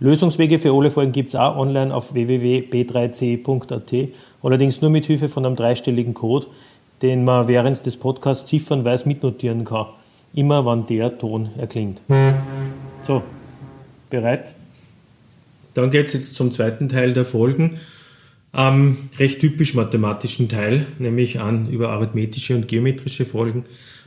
[0.00, 4.08] Lösungswege für alle Folgen gibt es auch online auf www.b3c.at,
[4.42, 6.46] allerdings nur mit Hilfe von einem dreistelligen Code,
[7.02, 9.88] den man während des Podcasts ziffernweise mitnotieren kann,
[10.32, 12.00] immer wann der Ton erklingt.
[13.02, 13.22] So,
[14.08, 14.54] bereit?
[15.74, 17.78] Dann geht es jetzt zum zweiten Teil der Folgen,
[18.52, 23.64] am recht typisch mathematischen Teil, nämlich an über arithmetische und geometrische Folgen.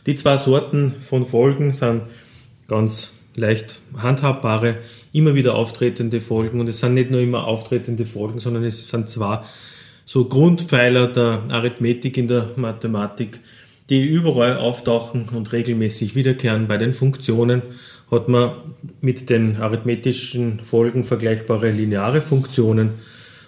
[0.08, 2.02] Die zwei Sorten von Folgen sind
[2.68, 4.78] ganz leicht handhabbare,
[5.14, 6.60] immer wieder auftretende Folgen.
[6.60, 9.46] Und es sind nicht nur immer auftretende Folgen, sondern es sind zwar
[10.06, 13.40] so Grundpfeiler der Arithmetik in der Mathematik,
[13.90, 16.68] die überall auftauchen und regelmäßig wiederkehren.
[16.68, 17.62] Bei den Funktionen
[18.12, 18.52] hat man
[19.02, 22.92] mit den arithmetischen Folgen vergleichbare lineare Funktionen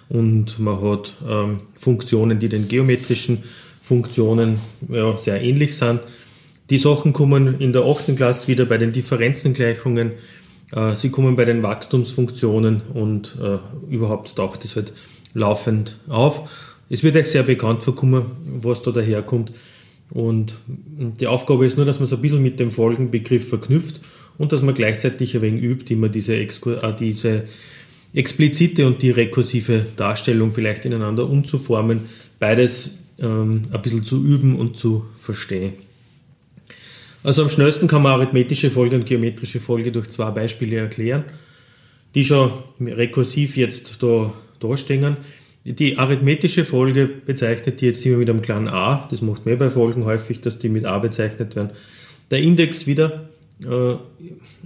[0.08, 3.42] und man hat ähm, Funktionen, die den geometrischen
[3.80, 6.00] Funktionen ja, sehr ähnlich sind.
[6.70, 8.16] Die Sachen kommen in der 8.
[8.16, 10.12] Klasse wieder bei den Differenzengleichungen.
[10.72, 13.58] Äh, sie kommen bei den Wachstumsfunktionen und äh,
[13.92, 14.92] überhaupt taucht es halt
[15.34, 16.50] laufend auf.
[16.88, 18.26] Es wird euch sehr bekannt vorkommen,
[18.60, 19.52] was da daherkommt.
[20.10, 24.00] Und die Aufgabe ist nur, dass man es ein bisschen mit dem Folgenbegriff verknüpft
[24.38, 26.46] und dass man gleichzeitig ein wenig übt, immer diese, äh,
[26.98, 27.44] diese
[28.14, 32.02] explizite und die rekursive Darstellung vielleicht ineinander umzuformen.
[32.38, 35.72] Beides ähm, ein bisschen zu üben und zu verstehen.
[37.22, 41.24] Also am schnellsten kann man arithmetische Folge und geometrische Folge durch zwei Beispiele erklären,
[42.14, 42.50] die schon
[42.80, 45.16] rekursiv jetzt da dastehen.
[45.64, 49.08] Die arithmetische Folge bezeichnet die jetzt immer mit einem kleinen a.
[49.10, 51.70] Das macht man bei Folgen häufig, dass die mit a bezeichnet werden.
[52.30, 53.28] Der Index wieder,
[53.64, 53.94] äh,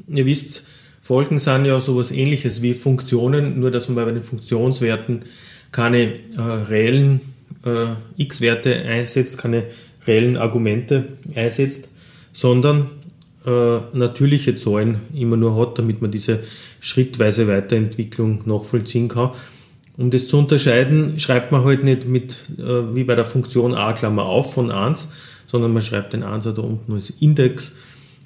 [0.09, 0.67] ihr wisst,
[1.03, 5.25] Folgen sind ja sowas ähnliches wie Funktionen, nur dass man bei den Funktionswerten
[5.73, 7.21] keine äh, reellen
[7.65, 9.65] äh, x-Werte einsetzt, keine
[10.07, 11.89] reellen Argumente einsetzt,
[12.33, 12.91] sondern
[13.47, 16.41] äh, natürliche Zahlen immer nur hat, damit man diese
[16.81, 19.31] schrittweise Weiterentwicklung nachvollziehen kann.
[19.97, 23.93] Um das zu unterscheiden, schreibt man halt nicht mit, äh, wie bei der Funktion a
[23.93, 25.09] Klammer auf von 1,
[25.47, 27.77] sondern man schreibt den 1 da unten als Index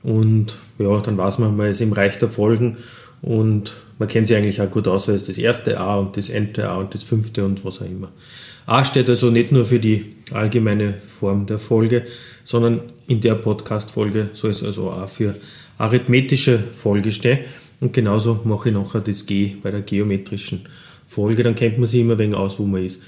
[0.02, 2.76] und ja, dann weiß man, man ist im Reich der Folgen
[3.22, 6.28] und man kennt sich eigentlich auch gut aus, weil es das erste A und das
[6.28, 8.12] nte A und das fünfte und was auch immer.
[8.66, 12.04] A steht also nicht nur für die allgemeine Form der Folge,
[12.44, 15.34] sondern in der Podcast-Folge soll es also auch für
[15.76, 17.40] arithmetische Folge stehen.
[17.80, 20.66] Und genauso mache ich nachher das G bei der geometrischen
[21.06, 21.42] Folge.
[21.42, 23.02] Dann kennt man sich immer wegen aus, wo man ist.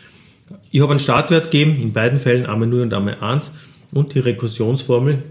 [0.71, 3.53] Ich habe einen Startwert gegeben, in beiden Fällen einmal 0 und einmal 1.
[3.93, 5.23] Und die Rekursionsformel,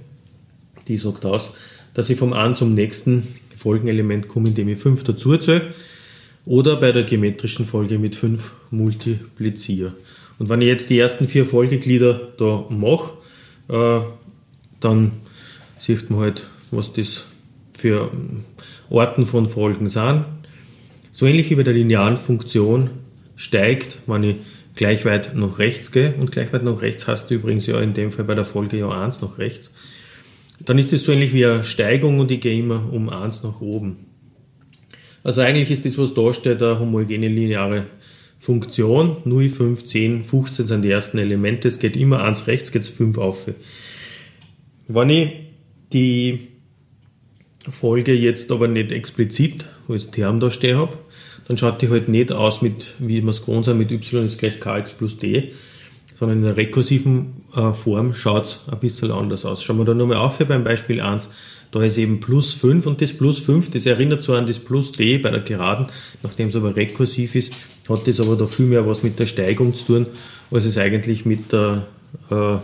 [0.88, 1.52] die sagt aus,
[1.94, 5.74] dass ich vom einen zum nächsten Folgenelement komme, indem ich 5 dazu zähle.
[6.45, 9.94] Oder bei der geometrischen Folge mit 5 multipliziere.
[10.38, 13.13] Und wenn ich jetzt die ersten vier Folgeglieder da mache,
[13.69, 14.01] äh,
[14.79, 15.11] dann
[15.79, 17.25] sieht man halt, was das
[17.73, 18.11] für
[18.89, 20.25] Orten von Folgen sind.
[21.11, 22.89] So ähnlich wie bei der linearen Funktion
[23.35, 24.35] steigt, wenn ich
[24.75, 27.94] gleich weit nach rechts gehe, und gleich weit nach rechts hast du übrigens ja in
[27.94, 29.72] dem Fall bei der Folge ja 1 nach rechts,
[30.59, 33.62] dann ist das so ähnlich wie eine Steigung und ich gehe immer um 1 nach
[33.62, 34.04] oben.
[35.25, 37.88] Also eigentlich ist das, was da steht, eine homogene lineare
[38.40, 39.18] Funktion.
[39.25, 41.68] 0, 5, 10, 15 sind die ersten Elemente.
[41.68, 43.50] Es geht immer 1 rechts, geht es 5 auf.
[44.88, 45.31] Wenn ich
[45.91, 46.50] die
[47.68, 50.96] Folge jetzt aber nicht explizit als Term da stehen habe,
[51.47, 54.38] dann schaut die halt nicht aus mit, wie man es gewohnt sind, mit y ist
[54.38, 55.54] gleich kx plus d,
[56.16, 59.63] sondern in der rekursiven äh, Form schaut es ein bisschen anders aus.
[59.63, 61.31] Schauen wir da nochmal auf hier beim Beispiel 1.
[61.75, 64.94] Da ist eben plus 5 und das plus 5, das erinnert so an das plus
[64.94, 65.88] d bei der Geraden,
[66.24, 67.57] nachdem es aber rekursiv ist,
[67.89, 70.06] hat das aber da viel mehr was mit der Steigung zu tun,
[70.51, 71.86] als es eigentlich mit der
[72.31, 72.56] äh,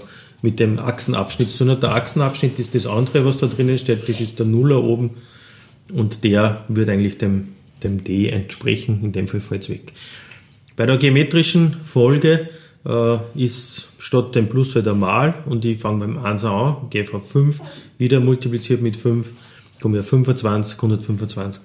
[0.42, 1.84] mit dem Achsenabschnitt hat.
[1.84, 5.10] Der Achsenabschnitt ist das andere, was da drinnen steht, das ist der Nuller oben
[5.92, 7.50] und der wird eigentlich dem,
[7.84, 9.92] dem D entsprechen, in dem Fall fällt es weg.
[10.78, 12.48] Bei der geometrischen Folge
[12.86, 17.06] äh, ist statt dem Plus halt ein Mal und ich fange beim 1 an, gehe
[17.14, 17.60] auf 5,
[17.98, 19.32] wieder multipliziert mit 5,
[19.82, 21.64] komme auf 25, 125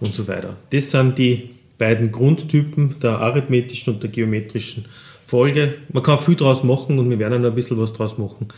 [0.00, 0.56] und so weiter.
[0.70, 4.84] Das sind die beiden Grundtypen der arithmetischen und der geometrischen
[5.24, 5.74] Folge.
[5.92, 8.48] Man kann viel draus machen und wir werden noch ein bisschen was draus machen.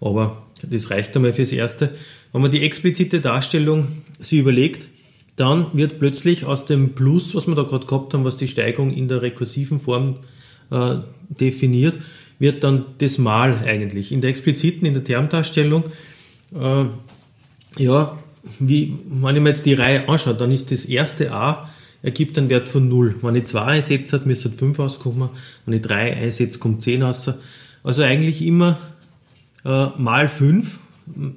[0.00, 1.94] Aber das reicht einmal fürs Erste.
[2.32, 4.88] Wenn man die explizite Darstellung sich überlegt,
[5.36, 8.92] dann wird plötzlich aus dem Plus, was wir da gerade gehabt haben, was die Steigung
[8.92, 10.16] in der rekursiven Form
[10.70, 10.96] äh,
[11.28, 11.98] definiert,
[12.38, 14.12] wird dann das Mal eigentlich.
[14.12, 15.84] In der expliziten, in der Termdarstellung,
[16.54, 16.84] äh,
[17.82, 18.18] ja,
[18.60, 21.68] wie, wenn ich mir jetzt die Reihe anschaue, dann ist das erste A
[22.02, 23.16] ergibt einen Wert von 0.
[23.22, 25.30] Wenn ich 2 einsetze, müsste 5 rauskommen.
[25.66, 27.30] Wenn ich 3 einsetze, kommt 10 raus.
[27.82, 28.78] Also eigentlich immer
[29.64, 30.78] äh, mal 5,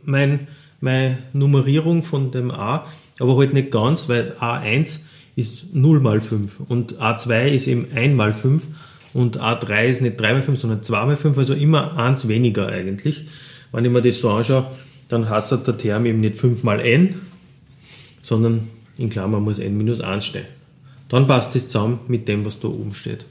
[0.05, 0.47] mein,
[0.79, 2.85] meine Nummerierung von dem A,
[3.19, 4.99] aber halt nicht ganz, weil A1
[5.35, 8.63] ist 0 mal 5 und A2 ist eben 1 mal 5
[9.13, 12.67] und A3 ist nicht 3 mal 5, sondern 2 mal 5, also immer eins weniger
[12.67, 13.25] eigentlich.
[13.71, 14.67] Wenn ich mir das so anschaue,
[15.09, 17.21] dann heißt der Term eben nicht 5 mal n,
[18.21, 18.67] sondern
[18.97, 20.45] in Klammern muss n minus 1 stehen.
[21.09, 23.25] Dann passt das zusammen mit dem, was da oben steht.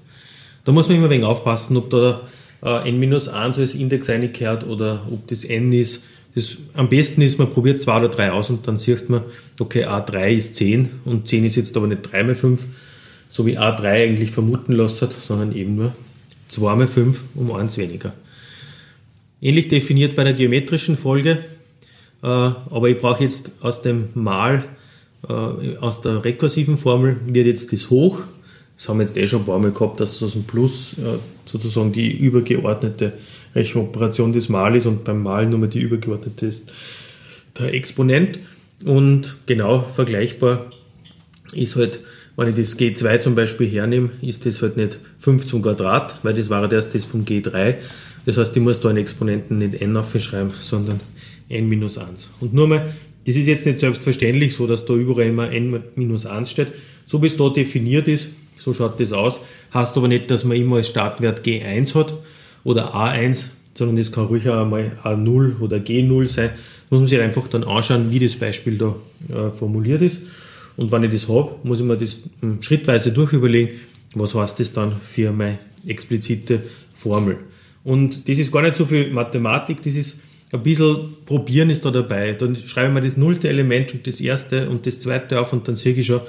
[0.65, 2.21] Da muss man immer ein wenig aufpassen, ob da
[2.63, 6.03] äh, n minus 1 als Index eingekehrt oder ob das n ist.
[6.35, 9.23] Das, am besten ist, man probiert 2 oder 3 aus und dann sieht man,
[9.59, 12.67] okay, A3 ist 10 und 10 ist jetzt aber nicht 3 mal 5,
[13.31, 15.93] so wie A3 eigentlich vermuten hat, sondern eben nur
[16.49, 18.13] 2 mal 5 um 1 weniger.
[19.41, 21.39] Ähnlich definiert bei der geometrischen Folge,
[22.23, 24.65] äh, aber ich brauche jetzt aus dem Mal,
[25.27, 28.21] äh, aus der rekursiven Formel, wird jetzt das hoch.
[28.77, 31.19] Das haben wir jetzt eh schon ein paar Mal gehabt, dass aus dem Plus äh,
[31.47, 33.13] sozusagen die übergeordnete
[33.55, 36.73] Rechenoperation des Mal ist und beim Mal nur die übergeordnete ist
[37.59, 38.41] der Exponent.
[38.85, 40.67] Und genau vergleichbar
[41.53, 42.01] ist halt,
[42.41, 46.33] wenn ich das G2 zum Beispiel hernehme, ist das halt nicht 5 zum Quadrat, weil
[46.33, 47.75] das war erst das vom G3.
[48.25, 51.01] Das heißt, ich muss da einen Exponenten nicht n aufschreiben, sondern
[51.51, 52.31] n minus 1.
[52.41, 52.95] Und nur mal,
[53.27, 56.69] das ist jetzt nicht selbstverständlich so, dass da überall immer n minus 1 steht.
[57.05, 59.41] So wie es da definiert ist, so schaut das aus.
[59.75, 62.15] Heißt aber nicht, dass man immer als Startwert G1 hat
[62.65, 66.51] oder A1, sondern das kann ruhig auch einmal A0 oder G0 sein.
[66.89, 68.95] Muss man sich einfach dann anschauen, wie das Beispiel da
[69.29, 70.23] äh, formuliert ist.
[70.81, 73.79] Und wenn ich das habe, muss ich mir das hm, schrittweise durchüberlegen,
[74.15, 76.63] was heißt das dann für meine explizite
[76.95, 77.37] Formel.
[77.85, 81.91] Und das ist gar nicht so viel Mathematik, das ist ein bisschen probieren ist da
[81.91, 82.33] dabei.
[82.33, 85.69] Dann schreibe ich mir das nullte Element und das erste und das zweite auf und
[85.69, 86.23] dann sehe ich schon,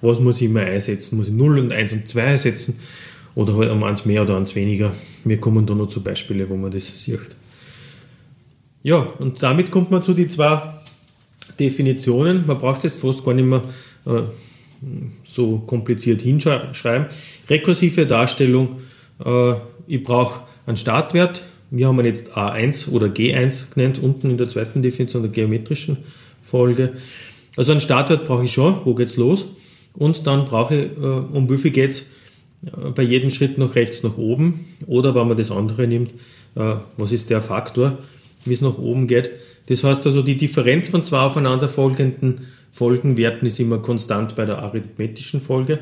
[0.00, 1.18] was muss ich immer einsetzen.
[1.18, 2.76] Muss ich 0 und 1 und 2 einsetzen
[3.34, 4.94] oder halt um eins mehr oder eins weniger.
[5.24, 7.36] Wir kommen da noch zu Beispielen, wo man das sieht.
[8.82, 10.62] Ja, und damit kommt man zu den zwei
[11.60, 12.46] Definitionen.
[12.46, 13.62] Man braucht jetzt fast gar nicht mehr
[14.06, 14.22] äh,
[15.24, 17.06] so kompliziert hinschreiben.
[17.48, 18.76] Rekursive Darstellung,
[19.24, 19.54] äh,
[19.86, 24.48] ich brauche einen Startwert, wir haben ihn jetzt A1 oder G1 genannt, unten in der
[24.48, 25.98] zweiten Definition der geometrischen
[26.40, 26.94] Folge.
[27.56, 29.46] Also einen Startwert brauche ich schon, wo geht's los?
[29.94, 32.06] Und dann brauche ich, äh, um wie viel geht's
[32.64, 34.66] äh, bei jedem Schritt nach rechts nach oben?
[34.86, 36.12] Oder wenn man das andere nimmt,
[36.54, 37.98] äh, was ist der Faktor,
[38.44, 39.30] wie es nach oben geht?
[39.66, 42.46] Das heißt also, die Differenz von zwei aufeinanderfolgenden
[42.78, 45.80] Folgenwerten ist immer konstant bei der arithmetischen Folge.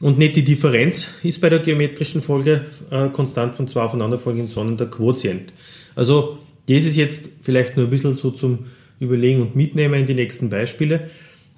[0.00, 2.60] Und nicht die Differenz ist bei der geometrischen Folge
[2.90, 5.52] äh, konstant von zwei aufeinanderfolgenden, sondern der Quotient.
[5.94, 6.38] Also
[6.68, 8.66] das ist jetzt vielleicht nur ein bisschen so zum
[9.00, 11.08] Überlegen und Mitnehmen in die nächsten Beispiele.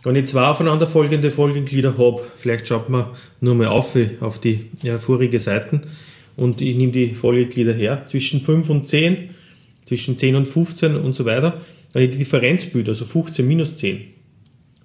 [0.04, 3.06] Wenn ich zwei aufeinanderfolgende Folgenglieder habe, vielleicht schaut man
[3.40, 5.80] nur mal auf auf die ja, vorige Seiten
[6.36, 9.30] und ich nehme die Folgeglieder her, zwischen 5 und 10,
[9.84, 11.60] zwischen 10 und 15 und so weiter.
[11.92, 14.02] Wenn ich die Differenz bilde, also 15 minus 10,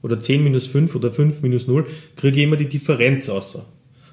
[0.01, 3.65] oder 10 minus 5 oder 5 minus 0, kriege ich immer die Differenz außer.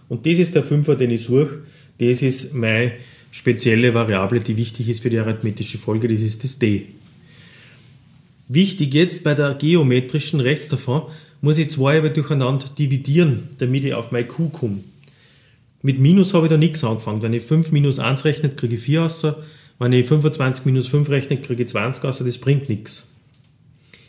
[0.08, 1.60] Und das ist der Fünfer, den ich suche.
[1.98, 2.92] Das ist meine
[3.30, 6.08] spezielle Variable, die wichtig ist für die arithmetische Folge.
[6.08, 6.86] Das ist das d.
[8.48, 11.02] Wichtig jetzt bei der geometrischen rechts davon,
[11.40, 14.78] muss ich zwei aber durcheinander dividieren, damit ich auf mein q komme.
[15.82, 17.22] Mit Minus habe ich da nichts angefangen.
[17.22, 19.26] Wenn ich 5 minus 1 rechne, kriege ich 4 raus.
[19.78, 22.18] Wenn ich 25 minus 5 rechne, kriege ich 20 raus.
[22.18, 23.06] Das bringt nichts.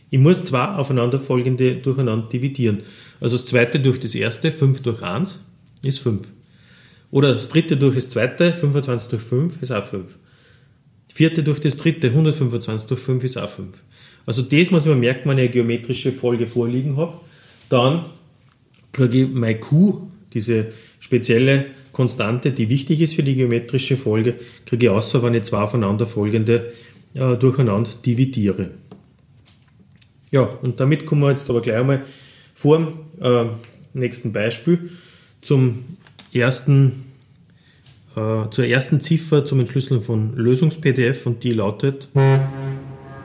[0.09, 2.79] Ich muss zwei aufeinanderfolgende durcheinander dividieren.
[3.19, 5.39] Also das zweite durch das erste, 5 durch 1
[5.83, 6.21] ist 5.
[7.11, 10.17] Oder das dritte durch das zweite, 25 durch 5 ist auch 5.
[11.13, 13.75] Vierte durch das dritte, 125 durch 5 ist auch 5.
[14.25, 17.13] Also das muss ich mir merken, wenn ich eine geometrische Folge vorliegen habe.
[17.69, 18.05] Dann
[18.91, 20.67] kriege ich mein Q, diese
[20.99, 24.35] spezielle Konstante, die wichtig ist für die geometrische Folge,
[24.65, 26.71] kriege ich außer, wenn ich zwei aufeinanderfolgende
[27.15, 28.69] äh, durcheinander dividiere.
[30.31, 32.03] Ja, und damit kommen wir jetzt aber gleich einmal
[32.53, 33.45] vor dem äh,
[33.93, 34.89] nächsten Beispiel
[35.41, 35.85] zum
[36.33, 37.05] ersten,
[38.15, 42.09] äh, zur ersten Ziffer zum Entschlüsseln von Lösungs-PDF und die lautet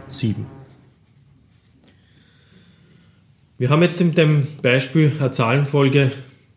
[0.09, 0.47] 7.
[3.59, 6.11] Wir haben jetzt in dem Beispiel eine Zahlenfolge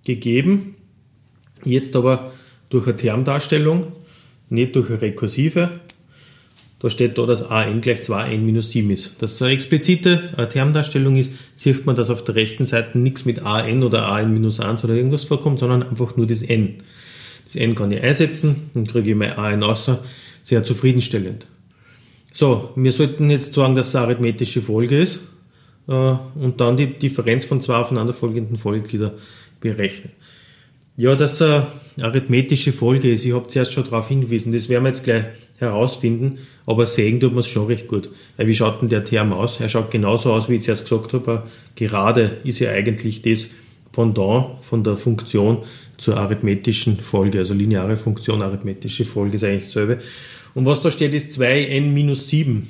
[0.04, 0.76] gegeben,
[1.64, 2.32] jetzt aber
[2.70, 3.92] durch eine Termdarstellung,
[4.50, 5.82] nicht durch eine rekursive.
[6.86, 9.20] Da steht da, dass an gleich 2n minus 7 ist.
[9.20, 13.26] Dass es eine explizite äh, Termdarstellung ist, sieht man, dass auf der rechten Seite nichts
[13.26, 16.76] mit an oder an minus 1 oder irgendwas vorkommt, sondern einfach nur das n.
[17.44, 19.98] Das n kann ich einsetzen, dann kriege ich mein an außer.
[20.44, 21.48] Sehr zufriedenstellend.
[22.32, 25.22] So, wir sollten jetzt sagen, dass es eine arithmetische Folge ist
[25.88, 29.16] äh, und dann die Differenz von zwei aufeinanderfolgenden Folgeglieder
[29.60, 30.12] berechnen.
[30.98, 31.66] Ja, dass eine
[32.02, 35.26] arithmetische Folge ist, ich habe zuerst schon darauf hingewiesen, das werden wir jetzt gleich
[35.58, 38.10] herausfinden, aber sehen tut man es schon recht gut.
[38.38, 39.60] Weil wie schaut denn der Term aus?
[39.60, 41.44] Er schaut genauso aus, wie ich zuerst gesagt habe.
[41.76, 43.50] Gerade ist ja eigentlich das
[43.92, 45.60] Pendant von der Funktion
[45.98, 50.00] zur arithmetischen Folge, also lineare Funktion, arithmetische Folge ist eigentlich dasselbe.
[50.54, 52.68] Und was da steht, ist 2n minus 7.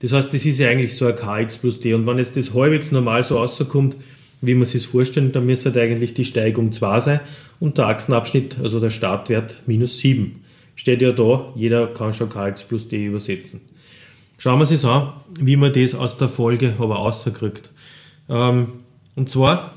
[0.00, 1.94] Das heißt, das ist ja eigentlich so ein kx plus d.
[1.94, 3.96] Und wenn jetzt das halbwegs normal so rauskommt,
[4.40, 7.20] wie man sich vorstellt, dann müsste halt eigentlich die Steigung 2 sein
[7.60, 10.42] und der Achsenabschnitt, also der Startwert, minus 7.
[10.76, 13.60] Steht ja da, jeder kann schon kx plus d übersetzen.
[14.36, 17.70] Schauen wir uns an, wie man das aus der Folge aber rauskriegt.
[18.28, 18.68] Ähm,
[19.16, 19.74] und zwar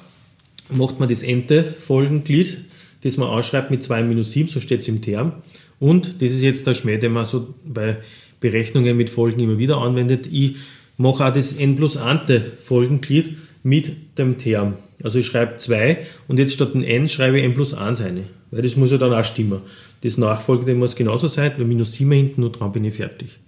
[0.70, 2.60] macht man das ente Folgenglied,
[3.02, 5.34] das man anschreibt mit 2 minus 7, so steht es im Term.
[5.80, 7.98] Und, das ist jetzt der Schmäh, den man so bei
[8.40, 10.58] Berechnungen mit Folgen immer wieder anwendet, ich
[10.98, 14.76] mache auch das n plus ante Folgenglied mit dem Term.
[15.04, 18.24] Also ich schreibe 2 und jetzt statt ein n schreibe ich n plus 1 eine.
[18.52, 19.62] Weil das muss ja dann auch stimmen.
[20.02, 23.40] Das Nachfolgende muss genauso sein, weil minus 7 hinten, nur dran bin ich fertig.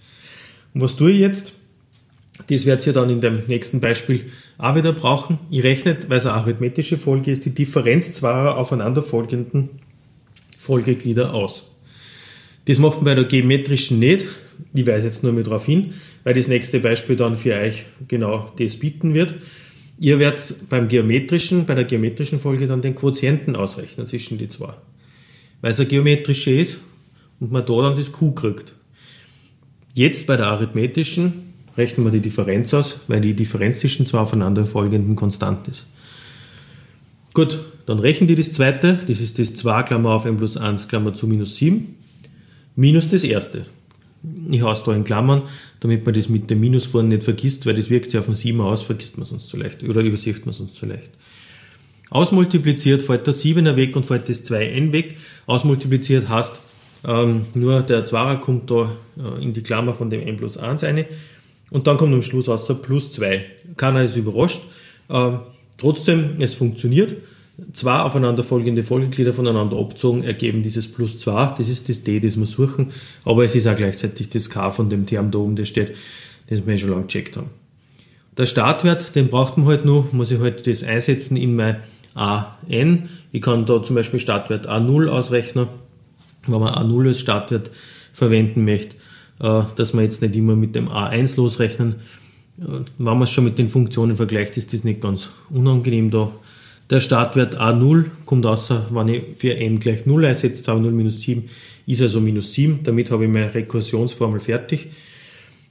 [0.73, 1.53] Und was tue ich jetzt?
[2.47, 4.25] Das werdet ihr dann in dem nächsten Beispiel
[4.57, 5.39] auch wieder brauchen.
[5.51, 9.69] Ich rechne, weil es eine arithmetische Folge ist, die Differenz zweier aufeinanderfolgenden
[10.57, 11.67] Folgeglieder aus.
[12.65, 14.25] Das macht man bei der geometrischen nicht.
[14.73, 15.93] Ich weise jetzt nur mal darauf hin,
[16.23, 19.35] weil das nächste Beispiel dann für euch genau das bieten wird.
[20.03, 24.73] Ihr werdet beim geometrischen, bei der geometrischen Folge dann den Quotienten ausrechnen zwischen die zwei.
[25.61, 26.81] Weil es eine geometrische ist
[27.39, 28.75] und man da dann das Q kriegt.
[29.93, 35.15] Jetzt bei der arithmetischen rechnen wir die Differenz aus, weil die Differenz zwischen zwei aufeinanderfolgenden
[35.15, 35.87] konstant ist.
[37.33, 40.89] Gut, dann rechnen die das zweite, das ist das 2 Klammer auf n plus 1
[40.89, 41.95] Klammer zu minus 7,
[42.75, 43.67] minus das erste.
[44.49, 45.41] Ich haue es da in Klammern,
[45.81, 48.35] damit man das mit dem Minus vorne nicht vergisst, weil das wirkt sich auf den
[48.35, 51.11] 7 aus, vergisst man sonst zu leicht oder übersieht man sonst zu leicht.
[52.09, 55.17] Ausmultipliziert fällt der 7er weg und fällt das 2n weg.
[55.45, 56.59] Ausmultipliziert heißt,
[57.05, 60.83] ähm, nur der Zwarer kommt da äh, in die Klammer von dem n plus 1
[60.83, 61.05] eine
[61.71, 63.43] und dann kommt am Schluss außer plus 2.
[63.77, 64.61] Keiner ist überrascht.
[65.09, 65.39] Ähm,
[65.77, 67.15] trotzdem, es funktioniert.
[67.71, 71.53] Zwei aufeinanderfolgende Folgeglieder voneinander abzogen ergeben dieses plus 2.
[71.57, 72.91] Das ist das D, das wir suchen.
[73.25, 75.93] Aber es ist auch gleichzeitig das K von dem Term da oben, das steht,
[76.47, 77.49] das wir schon lange gecheckt haben.
[78.37, 81.77] Der Startwert, den braucht man halt nur, muss ich halt das einsetzen in mein
[82.15, 83.09] AN.
[83.31, 85.67] Ich kann da zum Beispiel Startwert A0 ausrechnen,
[86.47, 87.69] wenn man A0 als Startwert
[88.13, 88.95] verwenden möchte.
[89.39, 91.95] Äh, dass man jetzt nicht immer mit dem A1 losrechnen.
[92.59, 96.31] Äh, wenn man es schon mit den Funktionen vergleicht, ist das nicht ganz unangenehm da.
[96.89, 101.21] Der Startwert A0 kommt außer, wenn ich für n gleich 0 einsetze, habe 0 minus
[101.21, 101.49] 7,
[101.87, 102.81] ist also minus 7.
[102.83, 104.89] Damit habe ich meine Rekursionsformel fertig.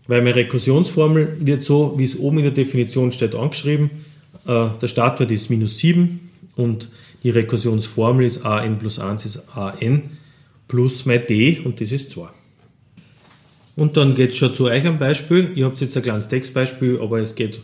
[0.08, 3.90] Weil meine Rekursionsformel wird so, wie es oben in der Definition steht, angeschrieben.
[4.46, 6.88] Äh, der Startwert ist minus 7 und
[7.22, 10.02] die Rekursionsformel ist an plus 1 ist an
[10.66, 12.28] plus mein d und das ist 2.
[13.76, 15.50] Und dann geht es schon zu euch ein Beispiel.
[15.54, 17.60] Ihr habt jetzt ein kleines Textbeispiel, aber es geht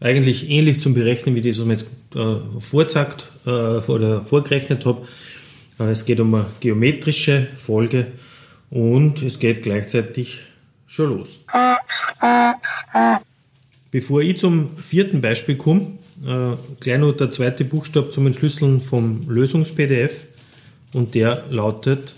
[0.00, 2.36] eigentlich ähnlich zum Berechnen wie das, was ich jetzt äh,
[3.46, 3.50] äh,
[3.90, 5.06] oder vorgerechnet habe.
[5.78, 8.08] Äh, es geht um eine geometrische Folge
[8.70, 10.40] und es geht gleichzeitig
[10.86, 11.40] schon los.
[13.90, 19.28] Bevor ich zum vierten Beispiel komme, äh, gleich noch der zweite Buchstabe zum Entschlüsseln vom
[19.28, 20.28] Lösungs-PDF
[20.94, 22.14] und der lautet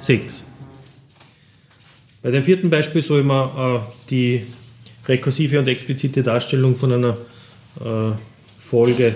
[0.00, 0.44] 6.
[2.22, 4.46] Bei dem vierten Beispiel soll man äh, die
[5.06, 7.16] rekursive und explizite Darstellung von einer
[7.80, 8.12] äh,
[8.62, 9.14] Folge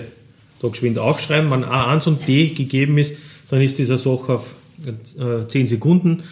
[0.61, 1.49] da geschwind aufschreiben.
[1.49, 3.15] Wenn A1 und D gegeben ist,
[3.49, 6.23] dann ist dieser Sache auf äh, 10 Sekunden,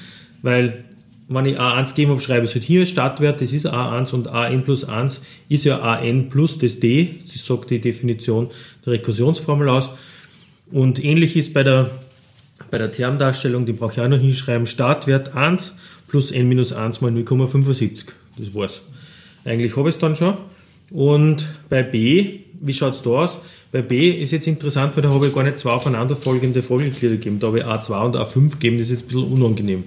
[0.41, 0.83] weil
[1.27, 4.27] wenn ich A1 gegeben habe, schreibe ich es halt hier Startwert, das ist A1 und
[4.27, 8.51] AN plus 1 ist ja AN plus das D, das sagt die Definition
[8.85, 9.91] der Rekursionsformel aus.
[10.71, 11.89] Und ähnlich ist bei der,
[12.69, 15.73] bei der Termdarstellung, die brauche ich auch noch hinschreiben, Startwert 1
[16.07, 18.05] plus n minus 1 mal 0,75.
[18.37, 18.81] Das war's.
[19.45, 20.37] Eigentlich habe ich es dann schon.
[20.91, 23.37] Und bei b, wie schaut es da aus?
[23.71, 27.39] Bei b ist jetzt interessant, weil da habe ich gar nicht zwei aufeinanderfolgende Folgeglieder gegeben.
[27.39, 29.83] Da habe ich A2 und A5 gegeben, das ist jetzt ein bisschen unangenehm.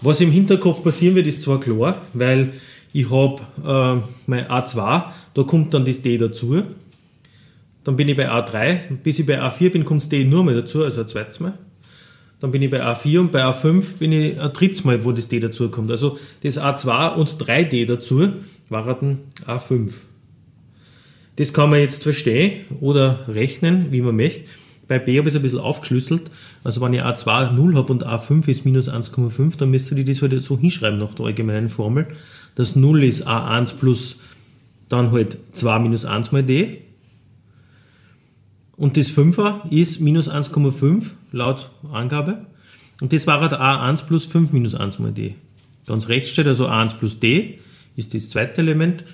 [0.00, 2.52] Was im Hinterkopf passieren wird, ist zwar klar, weil
[2.92, 6.62] ich habe äh, mein A2, da kommt dann das D dazu.
[7.84, 10.54] Dann bin ich bei A3, bis ich bei A4 bin, kommt das D nur mal
[10.54, 11.54] dazu, also ein zweites Mal.
[12.40, 15.28] dann bin ich bei A4 und bei A5 bin ich ein drittes Mal, wo das
[15.28, 15.90] D dazu kommt.
[15.90, 18.28] Also das A2 und 3D dazu
[18.68, 19.90] waren A5.
[21.38, 24.40] Das kann man jetzt verstehen oder rechnen, wie man möchte.
[24.88, 26.32] Bei B habe ich es ein bisschen aufgeschlüsselt.
[26.64, 30.20] Also wenn ich A2 0 habe und A5 ist minus 1,5, dann müsst ihr das
[30.20, 32.08] halt so hinschreiben nach der allgemeinen Formel.
[32.56, 34.16] Das 0 ist A1 plus
[34.88, 36.82] dann halt 2 minus 1 mal D.
[38.76, 42.46] Und das 5er ist minus 1,5 laut Angabe.
[43.00, 45.36] Und das war halt A1 plus 5 minus 1 mal D.
[45.86, 47.60] Ganz rechts steht also A1 plus D
[47.94, 49.04] ist das zweite Element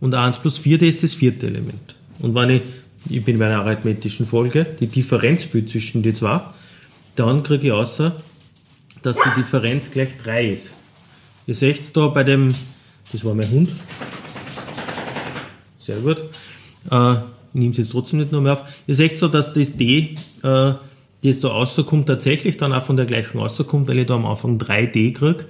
[0.00, 1.94] und A1 plus 4D ist das vierte Element.
[2.20, 2.62] Und wenn ich,
[3.10, 6.40] ich bin bei einer arithmetischen Folge, die Differenz bildet zwischen die zwei,
[7.16, 8.16] dann kriege ich außer,
[9.02, 10.74] dass die Differenz gleich 3 ist.
[11.46, 12.48] Ihr seht es da bei dem,
[13.12, 13.70] das war mein Hund,
[15.78, 16.22] sehr gut,
[16.90, 18.64] äh, ich nehme es jetzt trotzdem nicht noch mehr auf.
[18.86, 20.74] Ihr seht so, dass das D, äh,
[21.22, 24.58] das da rauskommt, tatsächlich dann auch von der gleichen rauskommt, weil ich da am Anfang
[24.58, 25.44] 3D kriege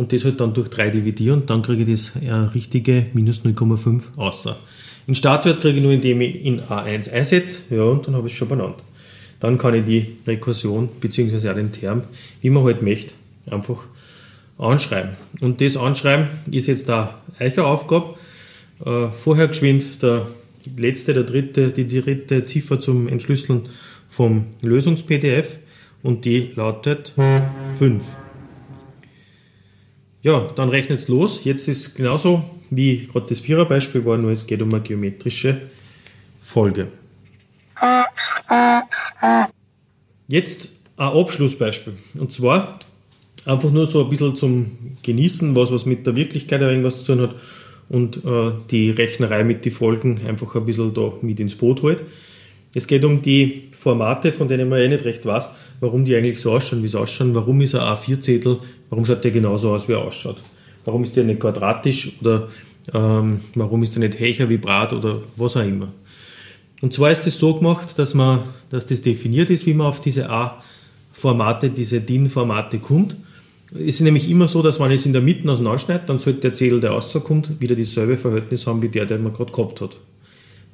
[0.00, 3.42] und das halt dann durch 3 dividiere und dann kriege ich das äh, richtige minus
[3.42, 4.58] 0,5 außer.
[5.06, 8.32] Den Startwert kriege ich nur, indem ich in A1 einsetze, ja, und dann habe ich
[8.32, 8.76] es schon benannt.
[9.40, 11.50] Dann kann ich die Rekursion bzw.
[11.50, 12.02] auch den Term,
[12.40, 13.12] wie man halt möchte,
[13.50, 13.84] einfach
[14.56, 15.10] anschreiben.
[15.42, 18.14] Und das Anschreiben ist jetzt da eicher Aufgabe.
[18.84, 20.26] Äh, vorher geschwind der
[20.78, 23.68] letzte, der dritte, die dritte Ziffer zum Entschlüsseln
[24.08, 25.58] vom Lösungs-PDF
[26.02, 27.12] und die lautet
[27.78, 28.16] 5.
[30.22, 31.44] Ja, dann rechnet es los.
[31.44, 35.62] Jetzt ist genauso wie gerade das Viererbeispiel war, nur es geht um eine geometrische
[36.42, 36.88] Folge.
[40.28, 41.94] Jetzt ein Abschlussbeispiel.
[42.18, 42.78] Und zwar
[43.46, 47.22] einfach nur so ein bisschen zum Genießen, was was mit der Wirklichkeit irgendwas zu tun
[47.22, 47.36] hat
[47.88, 52.04] und äh, die Rechnerei mit den Folgen einfach ein bisschen da mit ins Boot holt.
[52.74, 55.50] Es geht um die Formate, von denen man eh nicht recht weiß,
[55.80, 57.34] warum die eigentlich so ausschauen, wie sie ausschauen.
[57.34, 58.58] Warum ist ein A4-Zettel,
[58.90, 60.36] warum schaut der genauso aus, wie er ausschaut?
[60.84, 62.48] Warum ist der nicht quadratisch oder
[62.94, 65.88] ähm, warum ist der nicht hecher wie Brat oder was auch immer?
[66.80, 68.40] Und zwar ist es so gemacht, dass, man,
[68.70, 73.16] dass das definiert ist, wie man auf diese A-Formate, diese DIN-Formate kommt.
[73.74, 76.54] Es ist nämlich immer so, dass wenn es in der Mitte auseinanderschneide, dann sollte der
[76.54, 79.96] Zettel, der rauskommt, wieder dasselbe Verhältnis haben wie der, den man gerade gehabt hat.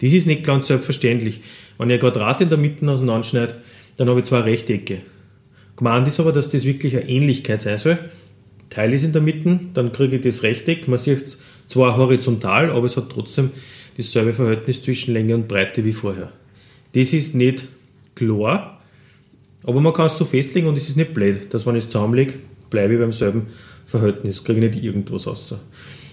[0.00, 1.40] Das ist nicht ganz selbstverständlich.
[1.78, 3.54] Wenn ich ein Quadrat in der Mitte auseinanderschneide,
[3.96, 4.98] dann habe ich zwei Rechtecke.
[5.76, 7.98] Gemeint ist aber, dass das wirklich eine Ähnlichkeit sein soll.
[8.70, 10.88] Teil ist in der Mitte, dann kriege ich das Rechteck.
[10.88, 13.50] Man sieht es zwar horizontal, aber es hat trotzdem
[13.96, 16.32] dasselbe Verhältnis zwischen Länge und Breite wie vorher.
[16.94, 17.68] Das ist nicht
[18.14, 18.80] klar,
[19.64, 22.34] aber man kann es so festlegen und es ist nicht blöd, dass ich es zusammenlege,
[22.70, 23.48] bleibe ich beim selben
[23.84, 25.54] Verhältnis, kriege ich nicht irgendwas raus.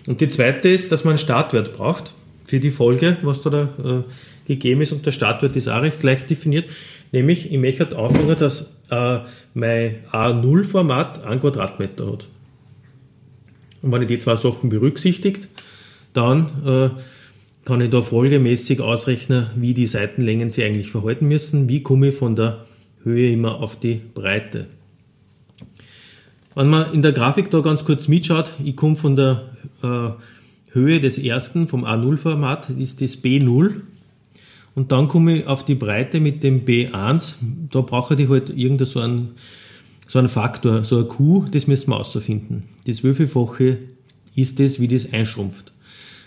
[0.08, 2.14] Und die zweite ist, dass man einen Startwert braucht
[2.46, 4.04] für die Folge, was da, da äh,
[4.46, 6.70] gegeben ist und der Startwert ist auch recht leicht definiert.
[7.12, 9.20] Nämlich, ich möchte halt aufhängen, dass äh,
[9.54, 12.28] mein A0-Format einen Quadratmeter hat.
[13.82, 15.48] Und wenn ich die zwei Sachen berücksichtigt,
[16.14, 16.90] dann äh,
[17.66, 21.70] kann ich da folgemäßig ausrechnen, wie die Seitenlängen sich eigentlich verhalten müssen.
[21.70, 22.66] Wie komme ich von der
[23.04, 24.68] Höhe immer auf die Breite.
[26.56, 29.44] Wenn man in der Grafik da ganz kurz mitschaut, ich komme von der
[29.82, 30.10] äh,
[30.72, 33.82] Höhe des ersten, vom A0-Format, ist das B0.
[34.76, 37.36] Und dann komme ich auf die Breite mit dem B1.
[37.72, 39.32] Da brauche ich halt irgendeinen so einen,
[40.08, 42.64] so einen Faktor, so ein Q, das müssen wir ausfinden.
[42.88, 43.80] Das wievielfache
[44.36, 45.72] ist das, wie das einschrumpft.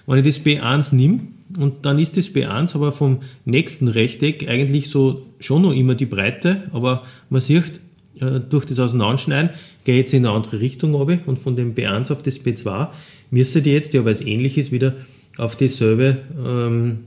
[0.07, 1.21] Wenn ich das B1 nehme,
[1.59, 6.07] und dann ist das B1 aber vom nächsten Rechteck eigentlich so schon noch immer die
[6.07, 7.81] Breite, aber man sieht,
[8.21, 9.51] äh, durch das Auseinanderschneiden
[9.85, 12.89] geht jetzt in eine andere Richtung runter und von dem B1 auf das B2
[13.31, 14.95] müsste die jetzt, ja, weil es ähnlich ist, wieder
[15.39, 17.01] auf dieselbe, ähm,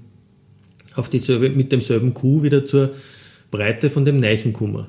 [0.99, 2.91] auf dieselbe, mit demselben Q wieder zur
[3.51, 4.87] Breite von dem Neichen kommen.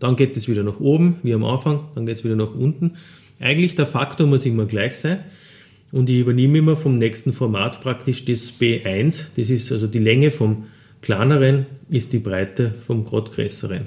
[0.00, 2.92] Dann geht es wieder nach oben, wie am Anfang, dann geht es wieder nach unten.
[3.40, 5.20] Eigentlich der Faktor muss immer gleich sein.
[5.92, 9.28] Und ich übernehme immer vom nächsten Format praktisch das B1.
[9.36, 10.66] Das ist also die Länge vom
[11.02, 13.82] kleineren, ist die Breite vom gerade größeren.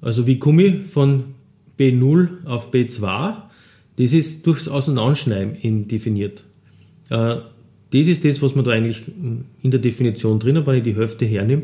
[0.00, 1.34] Also wie komme ich von
[1.78, 3.34] B0 auf B2?
[3.96, 6.44] Das ist durchs Auseinanderschneiden definiert.
[7.10, 7.36] Äh,
[7.98, 9.02] das ist das, was man da eigentlich
[9.62, 10.66] in der Definition drin hat.
[10.66, 11.62] Wenn ich die Hälfte hernehme,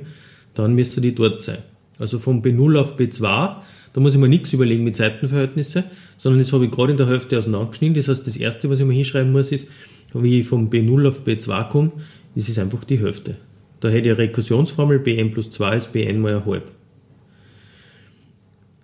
[0.54, 1.58] dann müsste die dort sein.
[1.98, 3.56] Also von B0 auf B2,
[3.92, 5.84] da muss ich mir nichts überlegen mit Seitenverhältnisse,
[6.16, 7.94] sondern das habe ich gerade in der Hälfte auseinandergeschnitten.
[7.94, 9.68] Das heißt, das erste, was ich mir hinschreiben muss, ist,
[10.14, 11.92] wie ich von B0 auf B2 komme,
[12.34, 13.36] das ist einfach die Hälfte.
[13.80, 16.70] Da hätte ich eine Rekursionsformel, Bn plus 2 ist Bn mal halb.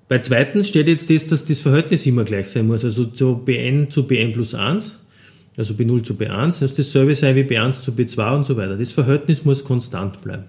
[0.09, 3.91] Bei zweitens steht jetzt das, dass das Verhältnis immer gleich sein muss, also zu Bn
[3.91, 4.99] zu Bn plus 1,
[5.59, 8.77] also B0 zu B1, das dasselbe sein wie B1 zu B2 und so weiter.
[8.77, 10.45] Das Verhältnis muss konstant bleiben.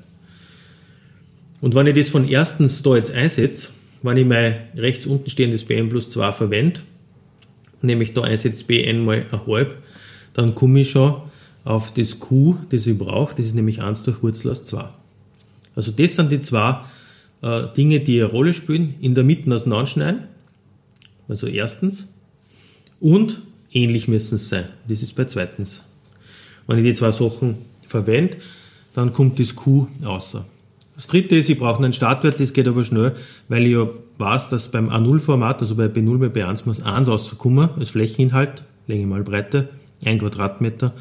[1.61, 3.69] Und wenn ich das von erstens da jetzt einsetze,
[4.03, 6.81] wenn ich mein rechts unten stehendes Bn plus 2 verwende,
[7.81, 9.73] nämlich da einsetze Bn mal 1,5,
[10.33, 11.15] dann komme ich schon
[11.65, 14.89] auf das Q, das ich brauche, das ist nämlich 1 durch Wurzel aus 2.
[15.75, 16.81] Also das sind die zwei
[17.41, 18.93] äh, Dinge, die eine Rolle spielen.
[19.01, 20.23] In der Mitte auseinanderschneiden,
[21.27, 22.07] also erstens,
[22.99, 23.41] und
[23.71, 24.65] ähnlich müssen es sein.
[24.88, 25.84] Das ist bei zweitens.
[26.67, 28.38] Wenn ich die zwei Sachen verwende,
[28.93, 30.45] dann kommt das Q außer.
[30.95, 33.15] Das dritte ist, ich brauche einen Startwert, das geht aber schnell,
[33.47, 37.69] weil ich ja weiß, dass beim A0-Format, also bei B0 bei B1 muss 1 rauskommen,
[37.79, 39.69] als Flächeninhalt, Länge mal Breite,
[40.03, 40.93] 1 Quadratmeter.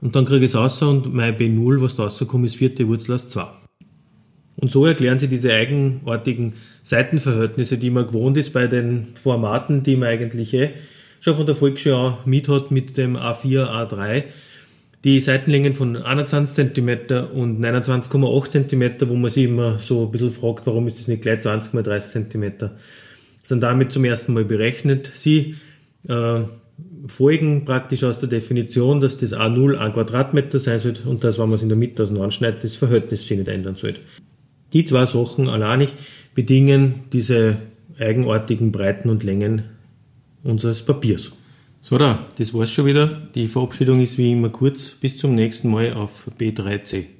[0.00, 3.14] Und dann kriege ich es raus und mein B0, was da rauskommt, ist vierte Wurzel
[3.14, 3.46] aus 2.
[4.56, 9.96] Und so erklären sie diese eigenartigen Seitenverhältnisse, die man gewohnt ist bei den Formaten, die
[9.96, 10.70] man eigentlich eh
[11.20, 14.24] schon von der Volksschule an mit hat mit dem A4, A3.
[15.04, 20.30] Die Seitenlängen von 21 cm und 29,8 cm, wo man sich immer so ein bisschen
[20.30, 22.70] fragt, warum ist das nicht gleich 20 mal 30 cm,
[23.44, 25.06] sind damit zum ersten Mal berechnet.
[25.14, 25.54] Sie
[26.08, 26.40] äh,
[27.06, 31.46] folgen praktisch aus der Definition, dass das A0 ein Quadratmeter sein sollte und dass, wenn
[31.46, 34.00] man es in der Mitte auseinanderschneidet, das Verhältnis sich nicht ändern sollte.
[34.72, 35.94] Die zwei Sachen alleinig
[36.34, 37.56] bedingen diese
[37.98, 39.64] eigenartigen Breiten und Längen
[40.42, 41.32] unseres Papiers.
[41.80, 43.06] So, da, das war's schon wieder.
[43.34, 44.90] Die Verabschiedung ist wie immer kurz.
[44.90, 47.17] Bis zum nächsten Mal auf B3C.